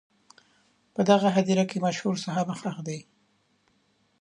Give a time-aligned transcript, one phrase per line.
[0.93, 2.99] په دغه هدیره کې مشهور صحابه ښخ دي.